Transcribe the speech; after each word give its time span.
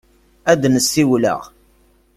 Ad 0.51 0.63
n-siwleɣ. 0.73 1.39